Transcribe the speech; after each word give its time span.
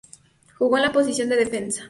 Jugó 0.57 0.77
en 0.77 0.81
la 0.81 0.91
posición 0.91 1.29
de 1.29 1.35
defensa. 1.35 1.79